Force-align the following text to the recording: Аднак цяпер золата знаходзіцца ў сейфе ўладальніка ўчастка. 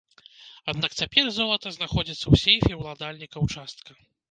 Аднак 0.71 0.91
цяпер 1.01 1.29
золата 1.35 1.67
знаходзіцца 1.77 2.21
ў 2.21 2.35
сейфе 2.47 2.73
ўладальніка 2.81 3.37
ўчастка. 3.47 3.91